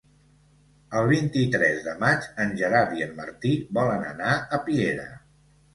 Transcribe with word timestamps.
El 1.01 1.09
vint-i-tres 1.11 1.83
de 1.89 1.95
maig 2.05 2.27
en 2.47 2.57
Gerard 2.63 2.99
i 3.01 3.07
en 3.09 3.15
Martí 3.21 3.53
volen 3.81 4.11
anar 4.17 4.37
a 4.59 4.65
Piera. 4.71 5.11